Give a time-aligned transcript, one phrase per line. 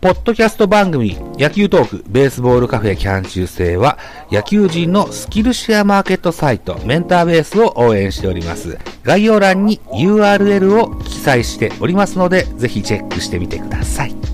[0.00, 3.98] ポッドキャスト番組、野球トーク、ベースボールカフェキャン中制は、
[4.30, 8.78] 野球人のスキルシェアマーケットサイト、メンターベースを応援しております。
[9.02, 14.27] 概要欄に URL を記載しておりますので、ぜひチェックしてみてください。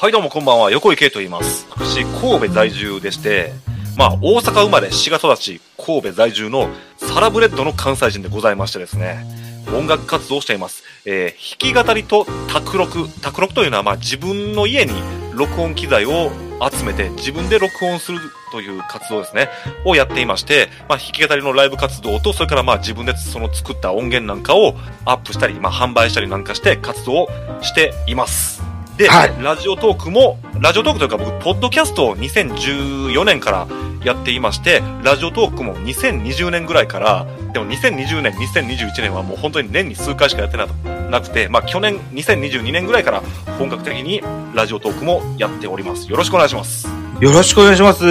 [0.00, 0.70] はい、どうもこんばんは。
[0.70, 1.66] 横井圭と言います。
[1.68, 3.52] 私、神戸在住でして、
[3.98, 9.26] まあ、大阪生まれ、滋賀育ち、神戸在住のサラブレッドの関西人でございましてですね、
[9.76, 10.84] 音楽活動をしています。
[11.04, 13.10] えー弾き語りと卓録。
[13.20, 14.94] 卓録というのは、まあ、自分の家に
[15.34, 16.30] 録音機材を
[16.72, 18.20] 集めて、自分で録音する
[18.52, 19.50] という活動ですね、
[19.84, 27.28] をやっていまして、まあ、弾き語りのライブ活動と、それからまあ、自分でその作った音源なんかをアップしたり、まあ、販売したりなんかして活動を
[27.60, 28.69] しています。
[29.00, 33.66] で、はいラジオトークも、ラジオトークというか僕、ポッドキャストを2014年から
[34.04, 40.66] やっていまして、ラジオトークも2020年ぐらいから、でも2020年、2021年はもう本当に年に数回しかやってな
[41.10, 43.22] なくて、まあ去年、2022年ぐらいから
[43.58, 44.22] 本格的に
[44.54, 46.06] ラジオトークもやっております。
[46.10, 46.86] よろしくお願いします。
[47.20, 48.04] よろしくお願いします。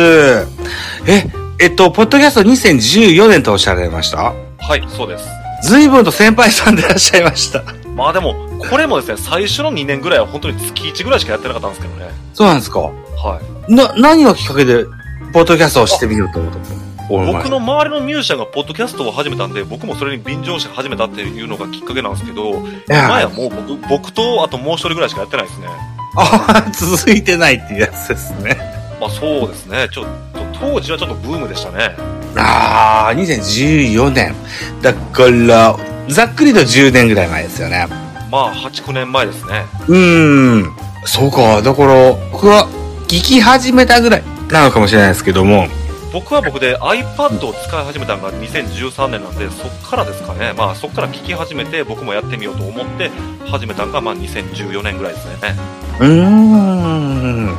[1.05, 1.27] え、
[1.59, 4.33] えっと、ポッドキャスト2014年とおっしゃられました？
[4.57, 5.27] はい、そうです。
[5.61, 7.63] 随分と先輩さんでいらっしゃいました。
[7.95, 12.09] まあでも、これもですね、最初の2年ぐらいは本当に月1ぐらいしかやってなかったんですけどね。
[12.33, 13.73] そうなんですかはい。
[13.73, 14.85] な、何がきっかけで、
[15.33, 16.79] ポッドキャストをしてみようと思ったの？
[17.09, 25.67] 僕の周りのミュージシャンがポッドキャストを始めたんで、僕もそれに便乗して始めたっていうのがきっかけなんですけど、前はもう僕、僕と、あともう一人ぐらいしかやってないですね。
[26.15, 28.57] あ、 続いてないっていうやつですね。
[29.01, 29.87] まあそうですね。
[29.91, 31.95] ちょっと、当時はちょっとブームでしたね。
[32.35, 34.35] ああ、2014年。
[34.83, 35.75] だから、
[36.09, 37.87] ざっくりと10年ぐらい前ですよね。
[38.29, 39.65] まあ、8、9年前ですね。
[39.87, 40.75] うーん。
[41.05, 41.61] そうか。
[41.61, 42.67] だから、僕は
[43.07, 45.67] 聞き始めたぐらいなのかもしれないですけども。
[46.11, 50.53] 僕は僕で iPad を使い始めたのが2013年なんで、そっからですかね。
[50.57, 53.11] まあそっから聞き始めて、僕もやってみようと思って
[53.45, 55.55] 始めたのが、まあ2014年ぐらいですね。
[55.99, 57.55] うーん。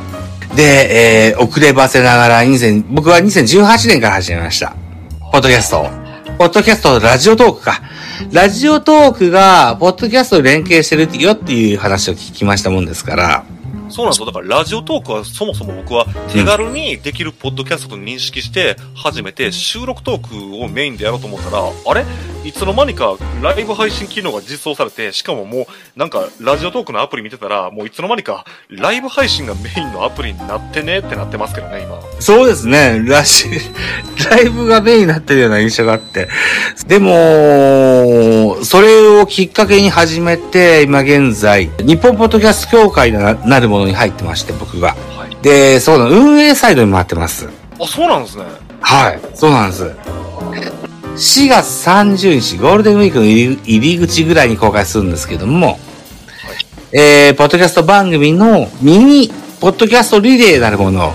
[0.55, 4.75] で、えー、遅ればせながら、2000僕は2018年から始めました。
[5.31, 6.10] ポッドキャストを。
[6.41, 7.83] ポッドキャスト、ラジオトークか。
[8.31, 13.45] ラジオトークが、ポッドキャストと連携してるよっていう話を聞きましたもんですから。
[13.89, 14.25] そうなんですよ。
[14.25, 22.05] だからラジオトークはそもそも僕は手軽にできるポッドキャストと認識して初めて収録トークをメインでやろうと思ったら、あれ？
[22.43, 25.65] いつの間にかライブ配信機能が実装されて、しかももう
[25.95, 32.01] なんかラジオトークのアプリ見てたら、もういつの間にかライブ配信がメインのアプリになってねってなってますけどね、今。
[32.19, 33.03] そうですね。
[33.05, 33.45] ラジ、
[34.29, 36.29] ライブがメインになってるような印象があって。
[36.87, 44.95] でも、それをきっかけに始めて、今現在、日本ポッドキャスト協会ななるものに入ってまして、僕が。
[45.15, 45.37] はい。
[45.43, 47.47] で、そうなの、運営サイドに回ってます。
[47.79, 48.45] あ、そうなんですね。
[48.81, 49.19] はい。
[49.35, 49.91] そうなんです。
[51.15, 55.79] 4月30日、ゴールデンウィークの入り入り口ぐらいに公開するんですけども、
[56.91, 59.29] えー、ポッドキャスト番組のミニ、
[59.59, 61.13] ポッドキャストリレーなるものを、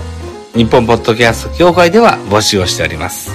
[0.55, 3.31] 日本ポッドキャスト協会では募集をしております。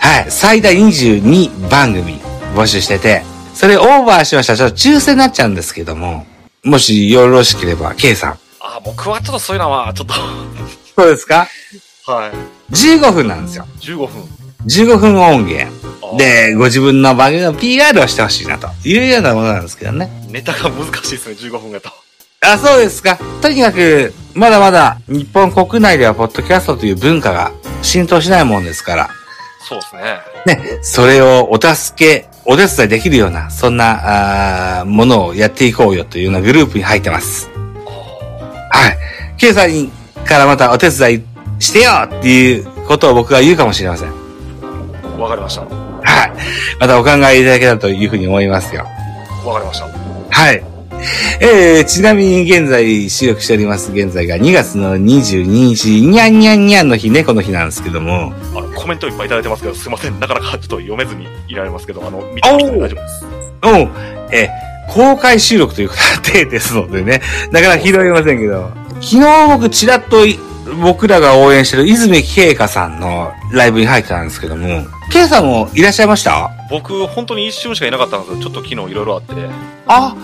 [0.00, 0.26] はい。
[0.30, 2.20] 最大22番組
[2.54, 3.22] 募集してて、
[3.54, 6.26] それオーバーしましたらちょっと抽選になっちゃうんですけども、
[6.64, 8.38] もしよろしければ、K さん。
[8.60, 10.14] あ、僕はちょっとそういうのは、ちょっと、
[10.96, 11.46] そうですか？
[12.06, 12.30] は
[12.70, 12.72] い。
[12.72, 13.66] ?15 分なんですよ。
[13.80, 14.08] 15分。
[14.64, 15.70] 15分音源。
[16.02, 20.10] あ、で、ご自分の番組の PR をしてほしいなというようなものなんですけどね。
[20.30, 21.90] ネタが難しいですね、15分やと。
[22.40, 23.18] あ、そうですか。
[23.40, 27.52] とにかく、まだまだ日本国内ではポッドキャストという文化が
[27.82, 29.10] 浸透しないもんですから、
[29.68, 30.20] そうですね。
[30.46, 37.50] ね、それをお助け、お手伝いできるような、そんな、あーものをやっていこうよというようなグループに入ってます。
[38.70, 38.96] はい。
[39.38, 39.88] K さん
[40.24, 41.24] からまたお手伝い
[41.58, 44.25] してよっていうことを僕が言うかもしれません。
[45.18, 45.62] わかりました。
[45.62, 46.32] はい。
[46.80, 48.86] またお考えいただけたらというふうに思いますよ。
[49.44, 49.86] わかりました。
[50.30, 50.62] はい。
[51.40, 60.18] えー、ちなみに現在収録しております現在が2月の22日、にゃんにゃんにゃんの日、猫の日なんですけども、あの、コメントいっぱいいただいてますけど、すいません。
[60.18, 63.26] なかなかちょっと読めずにいられますけど、あの、見てました大丈夫です。
[63.62, 63.70] うん、
[64.32, 67.20] えー公開収録ということでですのでね、
[67.50, 68.70] なかなか拾いませんけど、
[69.00, 70.38] 昨日僕ちらっとい
[70.82, 76.50] 僕らが応援してる泉慶香さんのライブに入ってたんですけども、慶さんもいらっしゃいました？
[76.70, 78.38] 僕、本当に一瞬しかいなかったんですよ。
[78.42, 79.34] ちょっと昨日いろいろあって。
[79.86, 80.14] あ、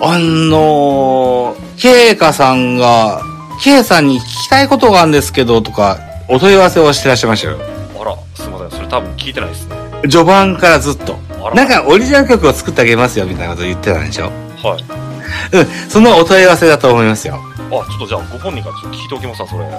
[0.00, 3.22] あのー、慶香さんが、
[3.62, 5.98] 慶さんに聞きたいことがあるんですけど、とか、
[6.28, 7.58] お問い合わせをしてらっしゃいましたよ。
[8.00, 8.70] あら、すいません。
[8.70, 9.76] それ多分聞いてないですね。
[10.02, 11.18] 序盤からずっと。
[11.54, 14.26] なんかオリジナル曲を作ってあげますよみたいなこと言ってたんでしょ？
[14.62, 15.56] はい。
[15.56, 15.66] うん。
[15.88, 17.34] そのお問い合わせだと思いますよ。
[17.36, 19.64] あ、ちょっとじゃあ、ご本人からちょっと聞いておきますわ、それ。
[19.64, 19.72] うん。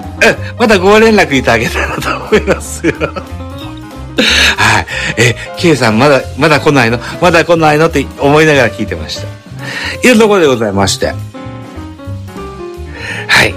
[0.57, 2.93] またご連絡いただけたらと思いますよ。
[4.21, 4.85] はい。
[5.17, 6.99] え、K さんまだ、まだ来ないの？
[7.21, 7.87] まだ来ないの？
[7.87, 10.07] って思いながら聞いてました。
[10.07, 11.13] いうところでございまして。
[13.27, 13.53] はい。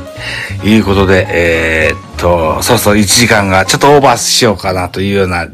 [0.69, 5.47] いうことで、えーっと、そうそう、1時間がちょっとオーバーしようかなというような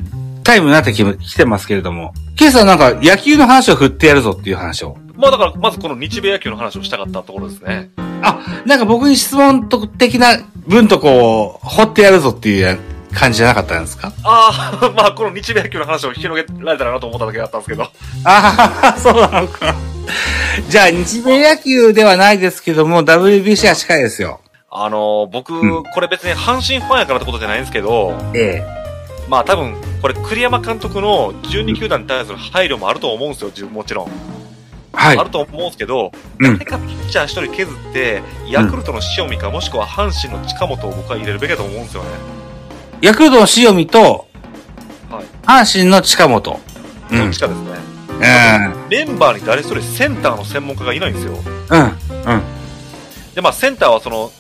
[0.45, 2.15] タイムになってき来てますけれども。
[2.37, 4.97] K さんなんか野球の話を振ってやるぞっていう話を。
[5.17, 7.91] まあだから、まずこの日米野球の話をしたかったところですね。
[8.23, 9.69] あ、なんか僕に質問
[9.99, 12.79] 的な文とこう、掘ってやるぞっていう
[13.15, 14.13] 感じじゃなかったんですか？
[14.25, 17.85] あ あ、まあこの日米野球の話を広げられたらなと思っただけだったんですけど。
[18.25, 19.75] ああ、そうなのか。
[20.69, 24.41] じゃあ、日米野球ではないですけども、WBC は近いですよ。
[24.71, 28.63] あのー僕、うんこれ別に阪神ファンやからってことじゃないんですけど、え
[29.29, 34.07] まあ多分、これ栗山監督の12球団に対する配慮もあると思うんですよ、自分もちろん。
[34.07, 34.11] え。
[34.93, 35.25] はいあ。
[35.25, 42.09] ると思うんですけど、うん誰かピッチャー一人削って、ヤクルトの塩見か、もしくは阪神の近本を僕は入れるべきだと思うんですよね。
[43.03, 44.29] ヤクルトの塩見と、
[45.09, 45.65] はい。
[45.65, 46.61] 阪神の近本。
[47.11, 47.41] うんどっち。
[47.41, 47.71] かですね。
[48.11, 48.89] うん。
[48.89, 51.33] メンバーに誰一人センターの専門家がいないんですよ。
[51.33, 51.81] うん。
[51.81, 51.87] う
[52.37, 52.43] ん。
[53.35, 54.31] で、まあセンターはその、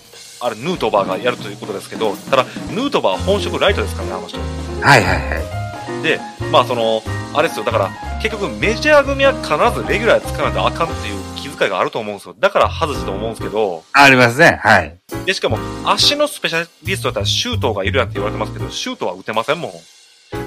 [0.43, 4.39] あれ、ヌートバーがやるということですけど、ただ、ヌートバーは本職ライトですからね、あの人。
[4.39, 6.03] はいはいはい。
[6.03, 6.21] で、
[6.53, 7.03] まあその、
[7.35, 7.91] あれですよ、だから、
[8.23, 12.35] 結局メジャー組は必ずレギュラーつかないとあかんっていう気遣いがあると思うんですよ。
[12.39, 14.59] だから外したと思うんですけど、ありますね。
[14.63, 14.99] はい。
[15.27, 19.73] で、しかも、足のスペシャリストだったらシュートがいるやんって言われてますけど、シュートは打てませんもん。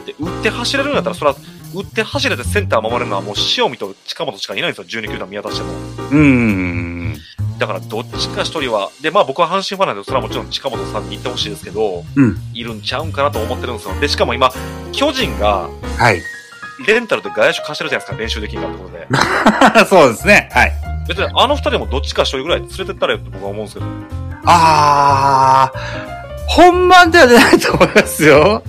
[0.06, 1.38] で、打って走れるんだったら、それは、
[1.75, 5.74] 打って走れてセンター守れるのはもう塩見と近本しかいないんですよ、12球団見渡しても。
[6.12, 7.16] うん。
[7.57, 12.38] だから、どっちか一人は、で、まあ僕は阪神ファンなんで、それはもちろん近本さんに行ってほしいですけど、うん。
[12.54, 14.00] いるんちゃうんかなと思ってるんですよ。
[14.00, 14.51] で、しかも今、
[14.92, 16.21] 巨人が、はい。
[16.88, 19.07] レンタルで外野手貸してるじゃないですか、練習できんかってことで。
[19.86, 20.50] そうですね。
[20.51, 20.82] はい。
[21.08, 23.86] 別にあの二人もどっちか一人ぐらい連れてったらよって僕は思うんですけど。
[24.46, 25.78] あー、
[26.48, 28.64] 本番では出ないと思いますよ。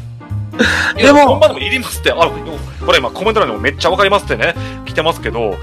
[0.96, 4.54] でも本番でもいりますって、あ、これ今コメント欄にもめっちゃわかりますってね、
[4.84, 5.56] 来てますけど、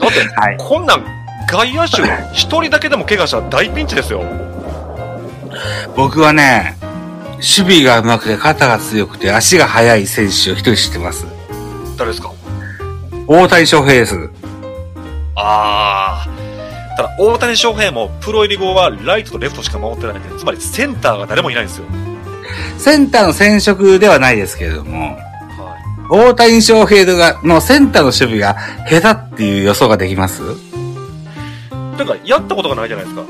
[0.00, 0.56] だって、はい。
[0.58, 1.04] こんなん、
[1.48, 2.02] 外野手
[2.32, 4.22] 一人だけでも怪我したら大ピンチですよ。
[5.96, 6.76] 僕はね、
[7.36, 11.26] 守備が上手くて肩が強くて足が速い選手を一人知ってます。
[11.96, 12.32] 誰ですか？
[13.26, 14.30] 大谷翔平です。
[15.34, 16.96] あー。
[16.96, 21.86] ただ、大谷翔平もプロ入り後はライトとレフトしか守ってないんで、つまりセンターが誰もいないんですよ。
[22.76, 25.76] センターの戦色ではないですけれども、は
[26.10, 28.56] 大谷翔平がのセンターの守備が
[28.86, 30.42] 下手っていう予想ができます？
[30.42, 30.44] い。
[31.96, 33.24] てか、やったことがないじゃないですか。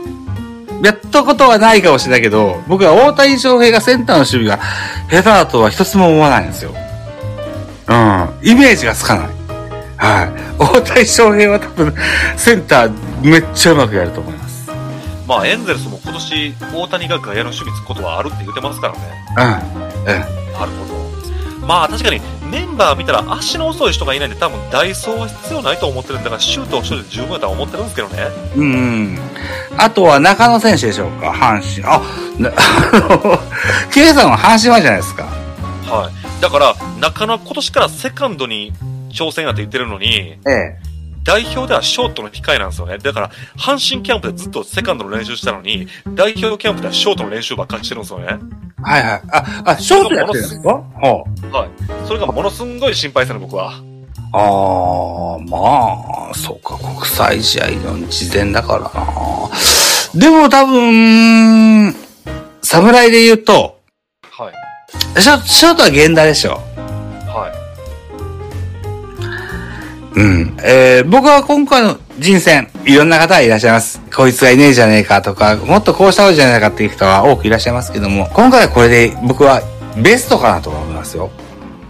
[0.83, 4.59] やったことはないかもしれないけど、僕は大谷翔平がセンターの守備が
[5.09, 6.75] 下手だとは一つも思わないんですよ。
[7.87, 8.29] うん。
[8.43, 9.29] イメージがつかない。
[10.03, 10.59] はい。
[10.59, 11.95] 大谷翔平は多分、
[12.37, 14.69] センターめっちゃうまくやると思います。
[15.29, 19.01] まあ、エンゼルスも今年、大谷が外野の守備つくことはあるって言ってますからね。
[19.37, 19.45] うん。
[19.45, 20.07] うん。
[20.09, 21.03] なるほど。
[21.67, 22.21] まあ確かに
[22.51, 28.27] メンバー見たら足の遅い人がいないんで多分ダイソーは必要ないと思ってるんだからシュートを一人で十分だとは思ってるんですけどね。
[28.57, 28.77] うんう
[29.15, 29.19] ん。
[29.79, 31.87] あとは中野選手でしょうか阪神。
[31.87, 32.03] あ、
[32.39, 33.39] な、あの、
[33.93, 35.25] K さんは阪神ファンじゃないですか。
[35.87, 36.43] はい。
[36.43, 38.73] だから中野は今年からセカンドに
[39.13, 40.77] 挑戦やって言ってるのに、ええ。
[41.25, 42.99] 代表ではショートの控えなんですよね。
[42.99, 48.27] だから阪神キャンプでずっとセカンドの練習したのに、代表キャンプではショートの練習ばっかりしてるんですよね。
[48.83, 49.23] はいはい。
[49.31, 50.69] あ、あ、ショートやってるんですか？
[50.73, 50.85] は
[51.67, 52.07] い。
[52.09, 53.75] それがものすんごい心配ですね、僕は。
[54.35, 58.91] ああ、まあ、そうか、国際試合の事前だからな。
[60.21, 61.95] でも多分、
[62.63, 63.79] 侍で言うと、
[64.29, 65.21] はい。
[65.21, 66.61] ショショートは源田でしょ。
[70.15, 70.57] うん。
[70.63, 74.01] えー、僕は今回の人選、いろんな方がいらっしゃいます。
[74.15, 79.63] こいつがいねえじゃねえかとか、もっとこうした方がいいじゃないかっていう人は多くいらっしゃいますけども、今回はこれで僕は
[80.03, 81.31] ベストかなと思いますよ。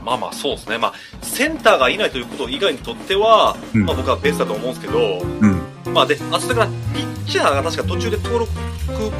[0.04, 0.78] まあまあそうですね。
[0.78, 5.60] まあ、センターがいないということ以外にとっては、うんまあ僕はベストだと思うんですけど、うん。
[5.86, 8.52] まあで、あそれから、ピッチャーが確か途中で登録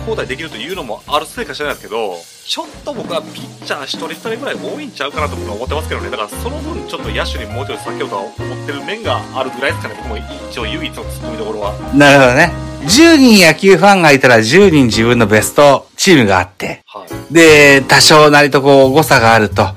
[0.01, 2.17] 交代できるというのもあるせいか知らないですけど、
[2.47, 6.11] ちょっと僕はピッチャー一人二人ぐらい多いんちゃうかなと僕は思ってますけどね。
[6.11, 9.95] だからその分ちょっと野手にもうちょい避けようとは思ってる面があるぐらいですかね。
[9.97, 11.73] 僕も一応唯一の突っ込みどころは。
[11.95, 12.53] なるほどね。
[12.83, 17.35] 10人野球ファンがいたら10人自分のベストチームがあって、はい。
[17.35, 19.69] で、多少なりとこう誤差があると、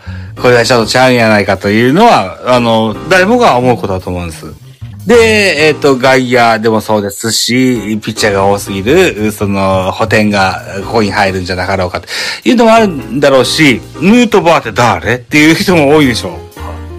[0.41, 4.64] これはちょっとちゃうんやないかというのは、あの、誰もが思うことだと思うんです。
[5.05, 12.07] で、えっ、と、外野でもそうですし、ピッチャーが多すぎる、その、補填がここに入るんじゃなかろうかと
[12.43, 16.39] いうのもあるんだろうし、ヌートバーって誰っていう人も多いでしょ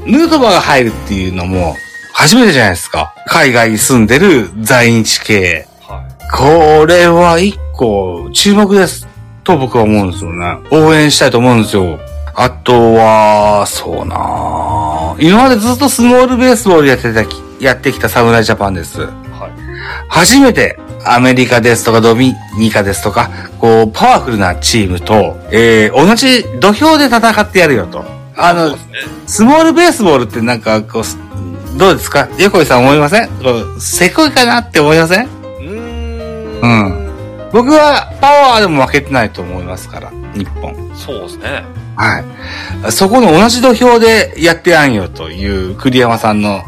[0.06, 0.10] う。
[0.10, 1.75] ヌートバーが入るっていうのも、
[2.12, 3.12] 初めてじゃないですか。
[3.26, 5.66] 海外に住んでる在日系。
[5.80, 6.36] はい。
[6.36, 9.08] これは一個、注目です。
[9.42, 10.58] と僕は思うんですよね。
[10.70, 11.98] 応援したいと思うんですよ。
[12.36, 19.00] あとは、そうなぁ今までずっとスモールベースボールやってたき、やってきた侍ジャパンです。
[19.02, 19.10] はい。
[20.08, 28.04] 初めてアメリカですとかドミニカですとか、こう、パワフルなチームと、えー、同じ土俵で戦ってやるよと。
[28.36, 28.76] あの。
[29.26, 31.18] スモールベースボールってなんか、こうす、
[31.76, 32.28] どうですか？
[32.38, 33.28] 横井さん思いません？
[33.28, 35.26] こうせこいかなって思いません？
[35.26, 36.60] うーん。
[36.60, 37.05] うん
[37.56, 40.75] 僕はパワーでも負けてないと思いますから、日本。
[40.94, 41.64] そうですね。
[41.96, 42.20] は
[42.86, 42.92] い。
[42.92, 46.60] そこの同じ土俵でやってやんよという栗山さんの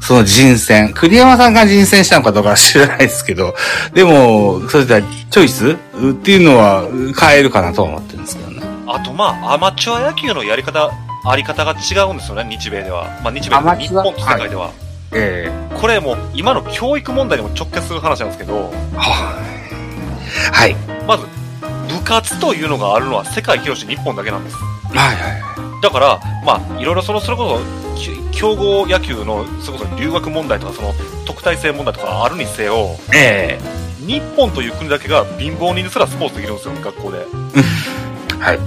[0.00, 0.94] その人選。
[0.94, 3.54] 栗山さんが人選したのかどうかは知らないですけど、
[3.92, 5.76] でも、そういったチョイスっ
[6.22, 6.88] ていうのは
[7.20, 8.62] 変えるかなとは思ってるんですけどね。
[8.86, 10.90] あと、まあ、アマチュア野球のやり方、
[11.26, 13.04] あり方が違うんですよね、日米では。
[13.22, 14.70] まあ、日米アマチュア日本と世界では。
[15.12, 19.59] えこれもう、今の教育問題にも直結する話なんですけど、えは
[20.52, 20.74] はい。
[21.06, 21.26] まず、
[21.88, 24.56] 部活というのがあるのは世界広し日本だけなんです。
[24.56, 30.92] はいはだから、まあ、いろいろその、それこそ、き強豪野球の、それこそ留学問題とか、その、
[31.24, 33.16] 特待生問題とかあるにせよ、い。
[33.16, 33.58] え
[34.06, 37.18] 日本という国だけが貧乏人ですらスポーツできるんですよ、学校で。
[37.18, 38.58] えはい。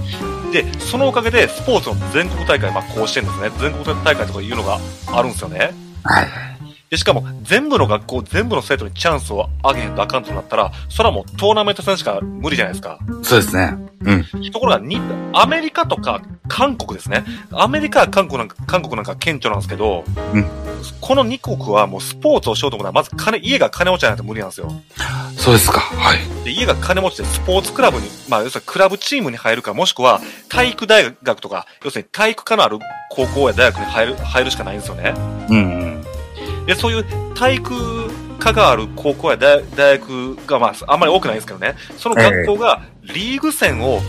[0.51, 3.49] で、そのおかげで、スポーツの全国大会、まあ、甲子園ですね。
[3.59, 5.73] 全国大会とかいうのがあるんですよね。
[6.03, 6.52] はい。
[6.93, 12.99] で、しかも、全部の学校、全部の生徒にチャンスをあげへんとあかんとなったら、それはもうトーナメント戦しか無理じゃないですか。
[13.23, 13.75] そうですね。
[14.01, 14.51] うん。
[14.51, 15.01] ところが、に、
[15.33, 17.25] アメリカとか韓国ですね。
[17.51, 20.45] アメリカ、韓国なんか、韓国なんか顕著なんですけど、うん
[20.99, 24.69] この2国はもうスポーツをしようと思ったら、まず金、家が金持ちじゃないと無理なんですよ。
[25.37, 25.79] そうですか。
[25.79, 26.19] はい。
[26.43, 30.19] で、家が金持ちでスポーツクラブに、まあ、要するにクラブチームに入るか、もしくは
[30.49, 35.13] 体育大学とか、要するに体育科のある高校や大学に入る、入るしかないんですよね。
[35.49, 35.59] うんう
[35.99, 36.02] ん。
[36.65, 37.05] で、そういう
[37.35, 41.75] 体育科がある高校や大大学が、まあ、あんまり多くないんですけどね。
[41.97, 43.99] その学校がリーグ戦を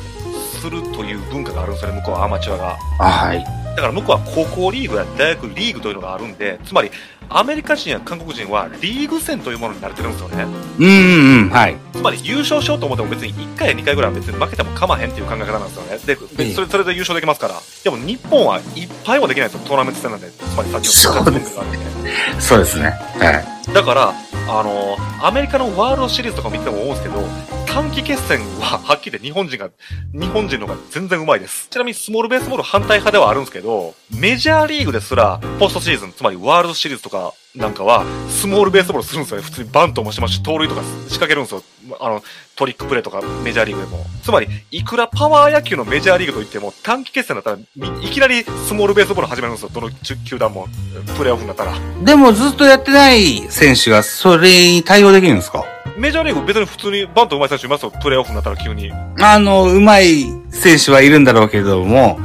[0.61, 2.77] するという文化があるんですよね、向こうはアマチュアが。
[3.01, 3.45] あはい。
[3.77, 6.91] だから向こうは高校リーグや大学リーグというのがあるんで、つまり
[7.29, 10.45] アメリカ人や韓国人はリーグ戦というものに慣れてるんですよね。
[10.79, 11.51] うんうんうん。
[11.51, 11.77] はい。
[11.93, 15.99] つまり優勝しようと思っても別に1回や2回ぐらいは別に負けても構わへんっていう考え方なんですよね。
[16.45, 17.55] で、それそれで優勝できますから。
[17.83, 20.31] でも日本はいっぱいもできないんですよ、トーナメント戦なんで。
[20.31, 22.04] つまりさっきのそうですがあるんで。
[22.45, 22.91] そうですね。
[23.19, 23.73] はい。
[23.73, 24.13] だから、
[24.49, 24.97] あの、
[25.27, 29.69] アメリカのワールドシリーズとか見ても思うんですけど、短期決戦は、 はっきり言って日本人が、
[30.13, 31.69] 日本人の方が全然上手いです。
[31.71, 39.43] ちなみにスモールベースボール反対派ではあるんですけど、メジャーリーグですら、ポストシーズン、つまりワールドシリーズとかなんかは、スモールベースボールするんですよね。
[39.45, 41.63] 普通にバントもしますし、盗塁とか仕掛けるんですよ。
[42.01, 42.23] あの、
[42.57, 44.07] トリックプレーとかメジャーリーグでも。
[44.23, 47.59] つまり、いくらパワー野球のメジャーリーグといっても、短期決戦だったら、
[48.03, 49.71] いきなりスモールベースボール始めるんですよ。
[49.73, 49.91] どの
[50.29, 50.69] 球団も、
[51.17, 51.75] プレーオフになったら。
[52.03, 55.65] でもずっとやってない選手がそれに対応できるんですか？
[55.97, 57.93] メジャーリーグ別に普通にバント上手い選手いますよ？
[58.03, 58.93] プレーオフになったら急に。
[58.93, 62.19] あの、上手い選手はいるんだろうけれども、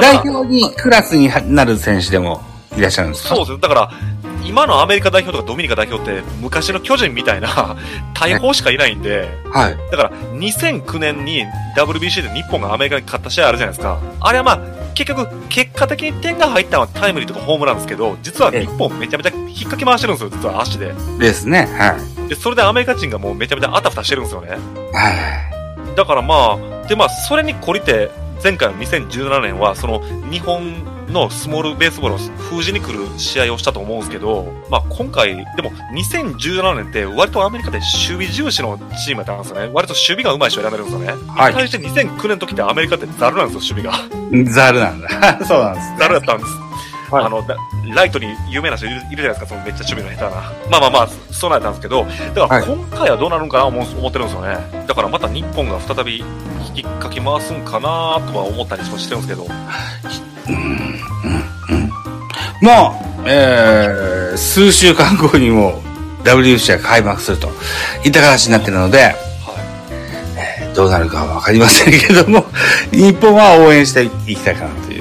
[0.00, 2.42] 代表に、クラスになる選手でも
[2.76, 3.36] いらっしゃるんですか？
[3.36, 3.60] そうです。
[3.60, 3.90] だから、
[4.44, 7.76] 今のアメリカ代表とかドミニカ代表って昔の巨人みたいな
[8.12, 9.76] 大砲しかいないんで、はい。
[9.92, 14.00] だから2009年に WBC で日本がアメリカに勝った試合あるじゃないですか。
[14.18, 14.58] あれはまあ、
[14.94, 20.94] 結局、結果的に点が入ったのはタイムリーとかホームランですけど、実は日本めちゃめちゃ引っ掛け回してるんですよ、実は足で。
[21.18, 21.66] ですね。
[21.66, 21.96] は
[22.26, 22.28] い。
[22.28, 24.50] で、それでアメリカ人がもうめちゃめちゃあたふたしてるんですよね。
[24.50, 25.96] はい。
[25.96, 28.10] だからまあ、でまあ、それに懲りて、
[28.42, 39.70] 前回の2017年は、その、日本のスモールベースボールを封じに来る試合をしたと思うんですけど、まあ今回、でも2017年って割とアメリカで守備重視のチームやったんですよね。
[39.72, 41.28] 割と守備が上手い人を選べるんですよね。
[41.28, 44.50] はい対して2009年の時ってアメリカってザルなんですよ、守備が。
[44.50, 45.08] ザルなんだ。
[45.46, 45.86] そうなんです。
[45.98, 46.50] ザルだったんです。
[47.12, 47.24] はい。
[47.26, 47.56] あの、だ
[47.94, 50.52] ライトに有名な人いるじゃないですか、そのめっちゃ守備の下手な。
[50.70, 54.86] まあまあまあ、そうなったんですけど、だから今回はどうなるんかな思う思ってるんですよね。
[54.86, 56.24] だからまた日本が再び
[56.68, 59.46] 引きかき回すんかなとは思ったりもしてるんですけど、
[62.62, 62.92] まあ、
[63.26, 65.82] えー、数週間後にも
[66.24, 67.48] WBC が開幕すると。
[68.04, 69.14] いった形になっているので、はい。
[70.36, 72.46] えーどうなるかはわかりませんけども、
[72.90, 74.91] 日本は応援していきたいかなと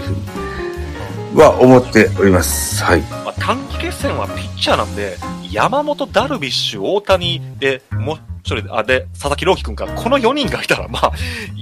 [1.33, 2.83] は思っております。
[2.83, 3.01] はい。
[3.01, 5.17] まあ、短期決戦はピッチャーなんで、
[5.51, 11.11] 山本、ダルビッシュ、大谷で、もう一人で、あ、で、佐々木朗希君か、この4人がいたら、まあ、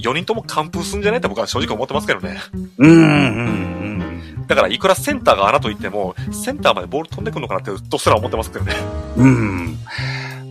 [0.04, 2.40] 4人とも完封すんじゃねって僕は正直思ってますけどね。
[2.78, 4.48] うーん、うん、うん。
[4.48, 8.76] だから、いくらセンターが穴と言っても、センターまでボール飛んでくるのかなって、うっとすら思ってますけどね。
[9.18, 9.78] うん。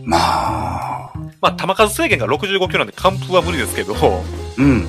[0.05, 1.11] まあ、
[1.41, 3.95] まあ、球数制限が65球なんで完封は無理ですけど、
[4.57, 4.87] うん。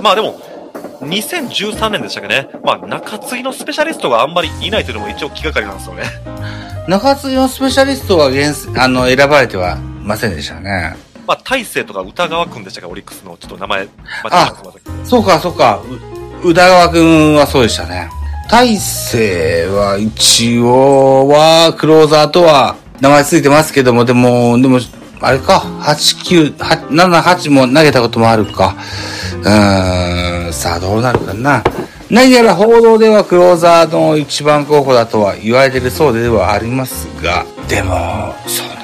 [0.00, 0.40] まあでも、
[1.00, 2.48] 2013年でしたっけね。
[2.64, 6.04] まあ、中継ぎのスペシャリストがあんまりいないというのも一応気がかりなんですよね。
[6.88, 10.96] 中継ぎのスペシャリストは厳あの、選ばれてはませんでしたね。
[11.26, 13.36] まあ、大勢とか歌川くんでしたか、オリックスの。
[13.36, 13.88] ちょっと名前、間違
[14.24, 15.06] えたすみません。
[15.06, 15.80] そうか、そうか。
[16.42, 18.08] う宇田川くんはそうでしたね。
[18.50, 24.80] 大勢は一応は、クローザーとは名前ついてますけども、でも、でも、
[25.20, 28.74] あれか、8、9、8 7、8も投げたこともあるか。
[29.42, 31.62] うーん、さあどうなるかな。
[32.10, 38.74] 何やら報道ではクローザーの一番候補だとは言われてるそうではありますが、でも、そうな、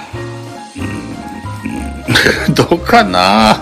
[0.76, 3.58] うーん、 どうかな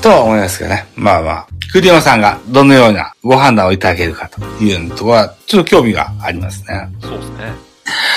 [0.00, 0.86] とは思いますけどね。
[0.94, 1.46] まあまあ。
[1.72, 6.88] 栗山さんがどのようなご判断をいただけるかというのとは、ちょっと興味がありますね。
[7.02, 7.52] そうですね。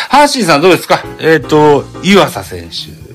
[0.09, 1.03] ハーシーさんどうですか？
[1.19, 3.10] えっ、と、湯浅選手。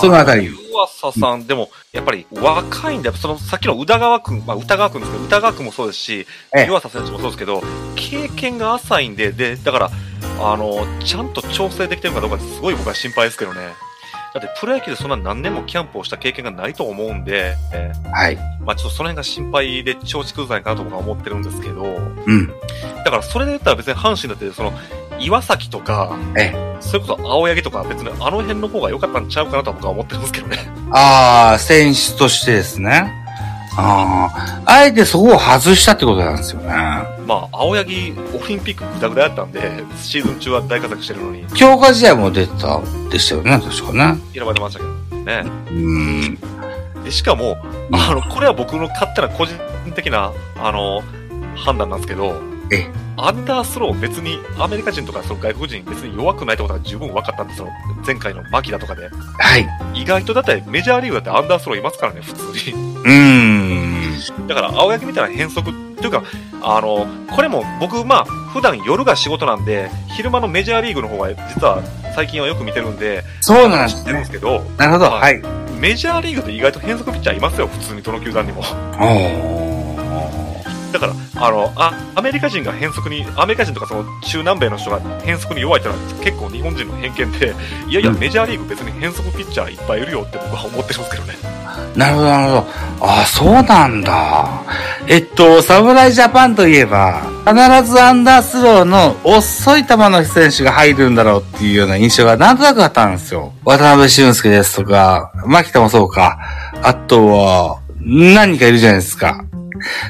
[0.00, 0.52] そのあたり湯
[0.84, 7.62] 浅さん、でも、やっぱり若いんで、その、さっきの宇田川くん、まあ、宇田川くんですけど、宇田川くんもそうですし、ええ湯浅選手もそうですけど、
[7.96, 9.90] 経験が浅いんで、で、だから、
[10.40, 13.60] あの、ちゃんと調整できてるかどうかってすごい僕は心配ですけどね。
[14.34, 18.38] だって、プロ野球でそんな何年もキャンプをした経験がないと思うんで、えーはい。
[18.64, 22.46] まあ、ちょっとその辺が心配で調子崩さないかなと僕は思ってるんですけど、うん。
[23.04, 24.72] だからそれで言ったら別に阪神だって、その、
[25.24, 30.58] 岩崎とか、えそれこそ青柳とか別にあの辺の方が良かったんちゃうかなとは僕は思ってるんですけどね。
[30.90, 33.22] ああ、選手としてですね。
[33.76, 34.28] あ
[34.66, 36.68] あ、あえてそこを外したってことなんですよね。
[37.26, 44.20] まあ、青柳、オリンピックグダグダやったんで、シーズン中は大活躍してるのに、強化試合も出てたでしたよね、確かね。
[44.34, 45.44] 選ばれましたけどね。
[45.70, 46.38] うん。
[47.04, 47.56] で、しかも、
[47.92, 49.54] あの、これは僕の勝手な個人
[49.94, 51.02] 的な、あの、
[51.56, 52.86] 判断なんですけど、え
[53.16, 57.68] アンダースロー別にアメリカ人とかその外国人別に弱くないってことが十分分かったんですよ。
[58.06, 59.08] 前回のマキだとかで。
[59.08, 60.00] はい。
[60.00, 62.72] 意外とだってメジャーリーグだってアンダースローいますからね、普通に。
[62.72, 64.46] うーん。
[64.46, 66.22] だから、青柳みたいな変則っていうか、
[66.62, 71.82] あの、これも僕、まあ、普段夜が仕事なんで、昼間のメジャーリーグの方が実は
[72.14, 74.30] 最近はよく見てるんで、そうなんですね知ってるんです。
[74.32, 75.04] けど、なるほど。
[75.06, 75.42] ははい。
[75.78, 78.62] メジャーリーグで意外と変則ピッチャーいますよ、普通にどの球団にも。
[79.00, 79.51] お
[80.92, 87.54] だから、あの、あ、アメリカ人が変則に、アメリカ人とかその中南米の人が変則に弱いってのは結構日本人の偏見で、
[87.88, 91.34] いやいや、うんメジャーリーグ別に変則ピッチャーいっぱいいるよって僕は思ってるんですけどね。
[91.94, 92.66] ーなるほど、なるほど。
[93.06, 94.62] ああ、そうなんだ。
[95.08, 103.52] えっと、侍ジャパンといえば、必ずアンダースローの遅い球の選手が入るんだろうっていうような印象がなんとなくあったんですよ。
[103.64, 106.38] 渡辺俊介ですとか、牧田もそうか。
[106.82, 109.44] あとは、何人かいるじゃないですか。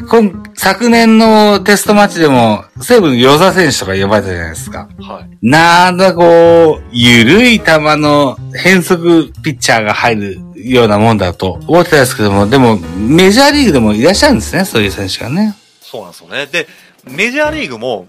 [0.09, 4.89] 今、昨年のテストマッチでも、西武の与座選手とか呼ばれたじゃないですか。
[5.01, 5.39] はい。
[5.43, 15.57] なんだこう、ゆるい球の変則ピッチャーが入るようなもんだと思ってたんですけども、でも、メジャーリーグでもいらっしゃるんですね、そういう選手がね。
[15.81, 16.47] そうなんですよね。
[16.47, 16.69] で、
[17.11, 18.07] メジャーリーグも、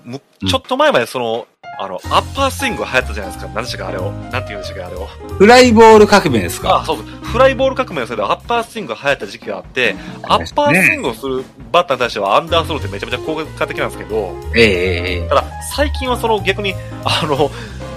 [0.48, 1.48] ちょっと前までその、
[1.80, 3.52] あの、アッパースイングが流行ったじゃないですか。
[3.54, 4.12] 何でしたか、あれを。
[4.12, 5.08] なんて言うんでしたっけ、あれを。
[5.38, 7.06] フライボール革命ですあ、かそうそう。
[7.06, 15.44] フライボール革命のせいでアッパースイングが流行った時期があって、アッパースイングをするバッターに対してはアンダースローってめちゃめちゃ効果的なんですけど、ええええただ、
[15.76, 17.50] 最近はその逆に、あの、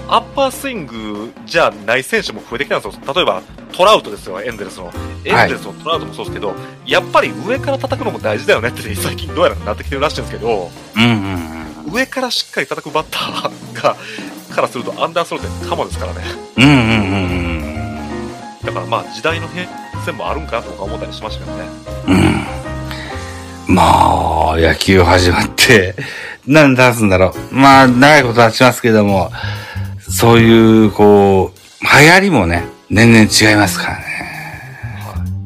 [0.09, 3.13] アッパースイングじゃない選手も増えてきたんですよ。
[3.13, 3.41] 例えば、
[3.73, 4.91] トラウトですよ、エンゼルスの。
[5.25, 11.66] エンゼルスのトラウトもそうですけど、やっぱり上から叩くのも大事だよねって最近どうやらなってきてるらしいんですけど、うんうんうん。
[11.91, 13.95] 上からしっかり叩くバッターが、
[14.53, 16.19] からするとアンダースローってカモですからね。
[16.57, 16.83] うんうんうんう
[17.43, 17.57] ん
[18.65, 19.65] だからまあ時代の変
[20.05, 21.65] 遷もあるんかなと僕は思ったりしましたけどね。
[23.67, 23.75] うん。
[23.75, 25.95] まあ、野球始まって、
[26.47, 27.55] 何経つんだろう。
[27.55, 29.31] まあ、長いこと経ちますけども、
[30.09, 34.17] そういう、こう、流行りもね、年々違いますからね。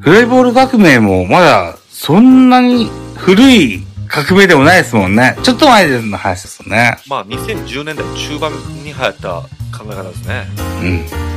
[0.01, 5.37] フライボール革命もまだそんなに古い革命でもないですもんね。
[5.41, 6.97] ちょっと前の話ですよね。
[7.07, 8.51] まあ2010年代中盤
[8.83, 9.41] に流行った
[9.77, 10.47] 考え方ですね。
[10.81, 11.31] うん。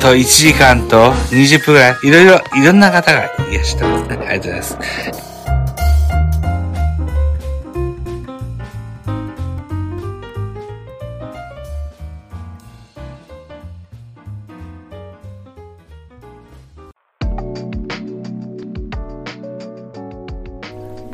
[0.00, 4.26] と、1時間と20分ぐらい、いろいろ、いろんな方がいらっしゃってますね。
[4.28, 5.33] ありがとうございます。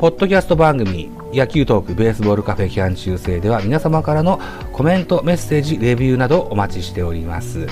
[0.01, 4.41] ポッドキャスト番組、野球トークベースボールカフェ期間中制では皆様からの
[4.73, 7.67] コメント、メッセージ、レビューなどお待ちしております。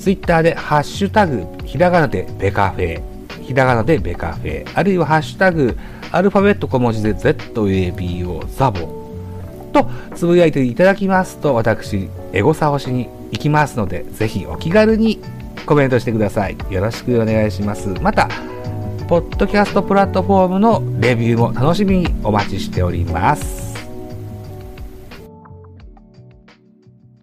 [0.00, 3.00] ツイッターでハッシュタグ、ひらがなでベカフェ、
[3.40, 5.78] ひらがなでベカフェ、あるいはハッシュタグ、
[6.10, 8.80] アルファベット小文字で ZABO ザボ
[9.72, 15.20] とつぶやいていただきますと、私、エゴサをしに行きますので、ぜひお気軽に
[15.66, 16.56] コメントしてください。
[16.68, 17.90] よろしくお願いします。
[18.02, 18.28] また、
[19.08, 23.63] ポッドキャストプラットフォームのレビューも楽しみにお待ちしております。